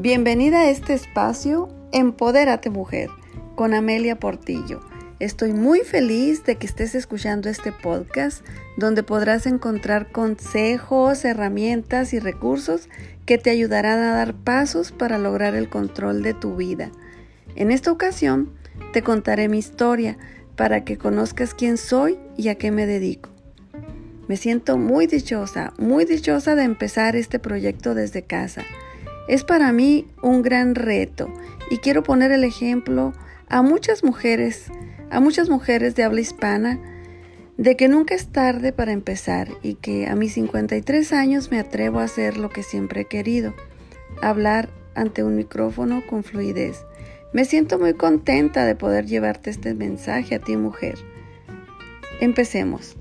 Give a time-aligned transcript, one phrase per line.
[0.00, 3.10] Bienvenida a este espacio Empodérate Mujer
[3.56, 4.78] con Amelia Portillo.
[5.18, 12.20] Estoy muy feliz de que estés escuchando este podcast donde podrás encontrar consejos, herramientas y
[12.20, 12.88] recursos
[13.26, 16.92] que te ayudarán a dar pasos para lograr el control de tu vida.
[17.56, 18.52] En esta ocasión
[18.92, 20.16] te contaré mi historia
[20.54, 23.30] para que conozcas quién soy y a qué me dedico.
[24.28, 28.62] Me siento muy dichosa, muy dichosa de empezar este proyecto desde casa.
[29.28, 31.32] Es para mí un gran reto
[31.70, 33.12] y quiero poner el ejemplo
[33.48, 34.72] a muchas mujeres,
[35.10, 36.80] a muchas mujeres de habla hispana,
[37.58, 42.00] de que nunca es tarde para empezar y que a mis 53 años me atrevo
[42.00, 43.54] a hacer lo que siempre he querido,
[44.22, 46.84] hablar ante un micrófono con fluidez.
[47.32, 50.96] Me siento muy contenta de poder llevarte este mensaje a ti mujer.
[52.20, 52.96] Empecemos.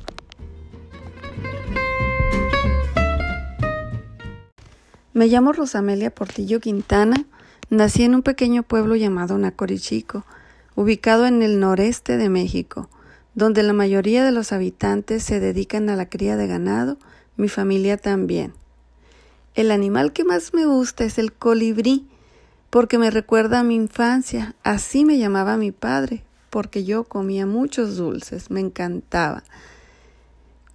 [5.18, 7.26] Me llamo Rosamelia Portillo Quintana.
[7.72, 10.28] Nací en un pequeño pueblo llamado Nacorichico,
[10.76, 12.88] ubicado en el noreste de México,
[13.34, 17.00] donde la mayoría de los habitantes se dedican a la cría de ganado,
[17.36, 18.54] mi familia también.
[19.56, 22.06] El animal que más me gusta es el colibrí,
[22.70, 27.98] porque me recuerda a mi infancia, así me llamaba mi padre, porque yo comía muchos
[27.98, 29.44] dulces, me encantaba.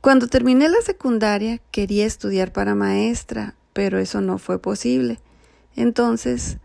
[0.01, 5.19] Cuando terminé la secundaria quería estudiar para maestra, pero eso no fue posible.
[5.77, 6.59] Entonces,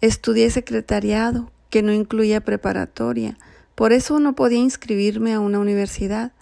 [0.00, 3.38] estudié secretariado, que no incluía preparatoria,
[3.74, 6.32] por eso no podía inscribirme a una universidad.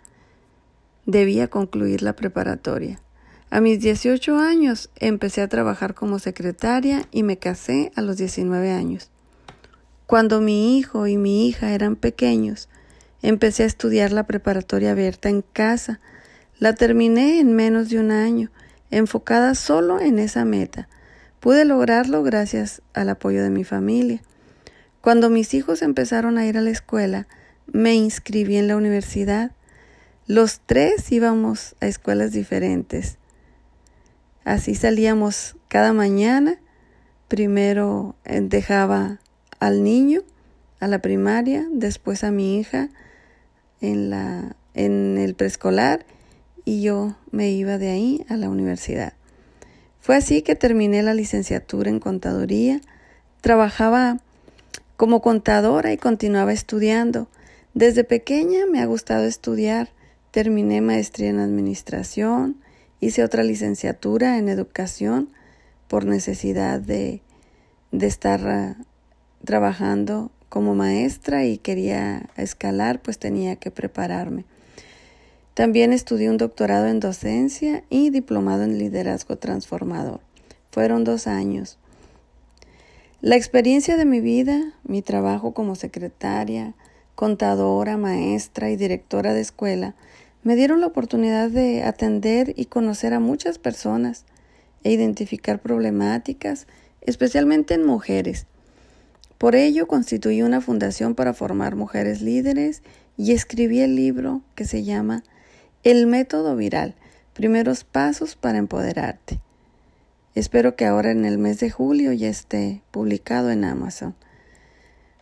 [1.06, 3.00] Debía concluir la preparatoria.
[3.50, 8.72] A mis 18 años empecé a trabajar como secretaria y me casé a los 19
[8.72, 9.10] años.
[10.06, 12.68] Cuando mi hijo y mi hija eran pequeños,
[13.22, 16.00] empecé a estudiar la preparatoria abierta en casa.
[16.58, 18.50] La terminé en menos de un año
[18.90, 20.88] enfocada solo en esa meta.
[21.40, 24.22] Pude lograrlo gracias al apoyo de mi familia.
[25.00, 27.26] Cuando mis hijos empezaron a ir a la escuela,
[27.66, 29.52] me inscribí en la universidad.
[30.26, 33.18] Los tres íbamos a escuelas diferentes.
[34.44, 36.58] Así salíamos cada mañana.
[37.28, 39.20] Primero eh, dejaba
[39.60, 40.22] al niño
[40.80, 42.88] a la primaria, después a mi hija
[43.80, 46.04] en, la, en el preescolar
[46.68, 49.14] y yo me iba de ahí a la universidad.
[50.00, 52.82] Fue así que terminé la licenciatura en contaduría,
[53.40, 54.18] trabajaba
[54.98, 57.26] como contadora y continuaba estudiando.
[57.72, 59.88] Desde pequeña me ha gustado estudiar,
[60.30, 62.60] terminé maestría en administración,
[63.00, 65.30] hice otra licenciatura en educación
[65.88, 67.22] por necesidad de,
[67.92, 68.76] de estar ah,
[69.42, 74.44] trabajando como maestra y quería escalar, pues tenía que prepararme.
[75.58, 80.20] También estudié un doctorado en docencia y diplomado en liderazgo transformador.
[80.70, 81.78] Fueron dos años.
[83.22, 86.74] La experiencia de mi vida, mi trabajo como secretaria,
[87.16, 89.96] contadora, maestra y directora de escuela,
[90.44, 94.26] me dieron la oportunidad de atender y conocer a muchas personas
[94.84, 96.68] e identificar problemáticas,
[97.00, 98.46] especialmente en mujeres.
[99.38, 102.84] Por ello constituí una fundación para formar mujeres líderes
[103.16, 105.24] y escribí el libro que se llama
[105.90, 106.94] el método viral.
[107.32, 109.40] Primeros pasos para empoderarte.
[110.34, 114.14] Espero que ahora en el mes de julio ya esté publicado en Amazon.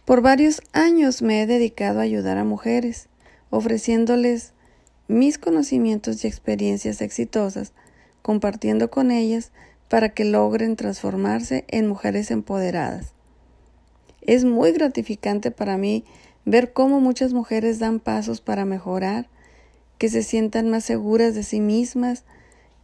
[0.05, 3.09] Por varios años me he dedicado a ayudar a mujeres,
[3.51, 4.55] ofreciéndoles
[5.07, 7.73] mis conocimientos y experiencias exitosas,
[8.23, 9.53] compartiendo con ellas
[9.89, 13.13] para que logren transformarse en mujeres empoderadas.
[14.21, 16.05] Es muy gratificante para mí
[16.45, 19.29] ver cómo muchas mujeres dan pasos para mejorar
[19.99, 22.25] que se sientan más seguras de sí mismas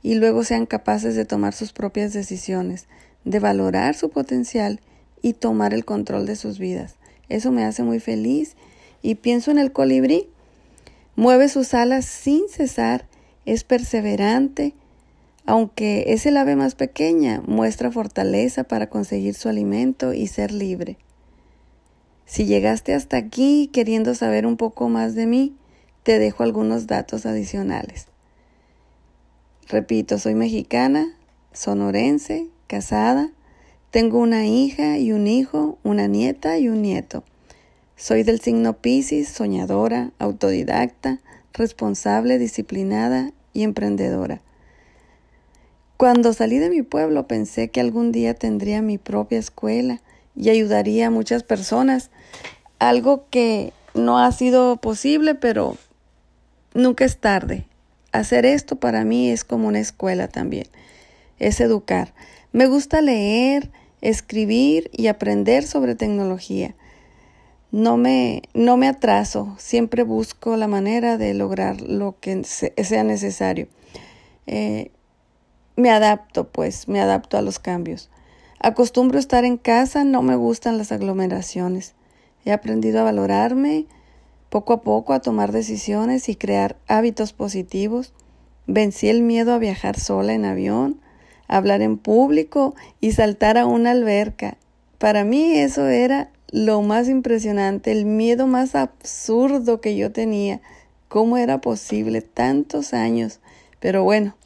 [0.03, 2.87] y luego sean capaces de tomar sus propias decisiones,
[3.25, 4.81] de valorar su potencial
[5.23, 6.97] y tomar el control de sus vidas.
[7.29, 8.57] Eso me hace muy feliz
[9.01, 10.29] y pienso en el colibrí.
[11.15, 13.07] Mueve sus alas sin cesar,
[13.45, 14.75] es perseverante,
[15.45, 20.97] aunque es el ave más pequeña, muestra fortaleza para conseguir su alimento y ser libre.
[22.25, 25.57] Si llegaste hasta aquí queriendo saber un poco más de mí,
[26.03, 28.07] te dejo algunos datos adicionales.
[29.69, 31.17] Repito, soy mexicana,
[31.53, 33.31] sonorense, casada,
[33.91, 37.25] tengo una hija y un hijo, una nieta y un nieto.
[37.97, 41.21] Soy del signo Pisces, soñadora, autodidacta,
[41.53, 44.41] responsable, disciplinada y emprendedora.
[45.97, 50.01] Cuando salí de mi pueblo pensé que algún día tendría mi propia escuela
[50.35, 52.11] y ayudaría a muchas personas,
[52.79, 55.77] algo que no ha sido posible, pero
[56.75, 57.67] Nunca es tarde.
[58.13, 60.67] Hacer esto para mí es como una escuela también.
[61.39, 62.15] Es educar.
[62.53, 63.71] Me gusta leer,
[64.01, 66.75] escribir y aprender sobre tecnología.
[67.71, 73.69] No me, no me atraso, siempre busco la manera de lograr lo que sea necesario.
[74.47, 74.91] Eh,
[75.77, 78.11] me adapto, pues, me adapto a los cambios.
[78.61, 81.95] Acostumbro estar en casa, no me gustan las aglomeraciones.
[82.45, 83.87] He aprendido a valorarme
[84.53, 88.13] poco a poco, a tomar decisiones y crear hábitos positivos.
[88.67, 91.01] Vencí el miedo a viajar sola en avión,
[91.49, 94.59] a hablar en público y saltar a una alberca.
[94.99, 100.61] Para mí eso era lo más impresionante, el miedo más absurdo que yo tenía.
[101.09, 103.41] ¿Cómo era posible tantos años?
[103.81, 104.37] Pero bueno,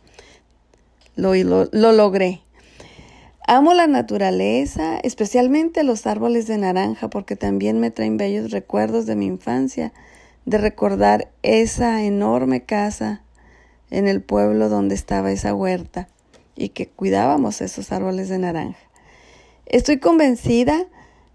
[1.16, 2.42] lo, lo, lo logré.
[3.48, 9.14] Amo la naturaleza, especialmente los árboles de naranja, porque también me traen bellos recuerdos de
[9.14, 9.92] mi infancia,
[10.46, 13.22] de recordar esa enorme casa
[13.90, 16.08] en el pueblo donde estaba esa huerta
[16.56, 18.80] y que cuidábamos esos árboles de naranja.
[19.66, 20.84] Estoy convencida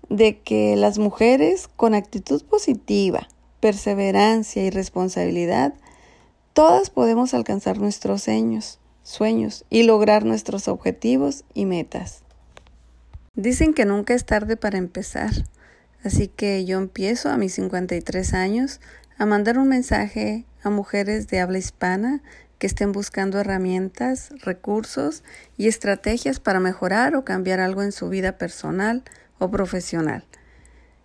[0.10, 3.30] de que las mujeres con actitud positiva,
[3.62, 5.76] perseverancia y responsabilidad,
[6.52, 12.24] todas podemos alcanzar nuestros sueños sueños y lograr nuestros objetivos y metas.
[13.36, 15.32] Dicen que nunca es tarde para empezar,
[16.04, 18.82] así que yo empiezo a mis 53 años
[19.18, 22.22] a mandar un mensaje a mujeres de habla hispana
[22.60, 25.24] que estén buscando herramientas, recursos
[25.58, 29.04] y estrategias para mejorar o cambiar algo en su vida personal
[29.40, 30.26] o profesional.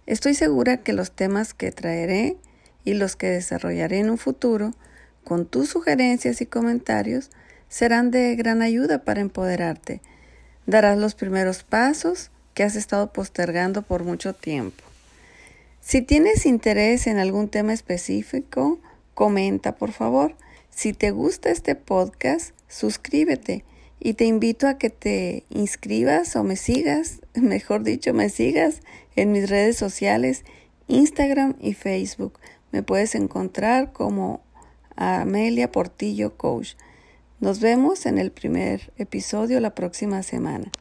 [0.05, 2.37] Estoy segura que los temas que traeré
[2.85, 4.73] y los que desarrollaré en un futuro,
[5.25, 7.31] con tus sugerencias y comentarios,
[7.69, 10.01] serán de gran ayuda para empoderarte.
[10.67, 14.83] Darás los primeros pasos que has estado postergando por mucho tiempo.
[15.81, 18.81] Si tienes interés en algún tema específico,
[19.15, 20.35] comenta por favor.
[20.71, 23.65] Si te gusta este podcast, suscríbete
[24.01, 28.81] y te invito a que te inscribas o me sigas, mejor dicho, me sigas
[29.15, 30.45] en mis redes sociales,
[30.89, 32.39] Instagram y Facebook.
[32.73, 34.41] Me puedes encontrar como
[34.97, 36.75] Amelia Portillo Coach.
[37.39, 40.73] Nos vemos en el primer episodio la próxima semana.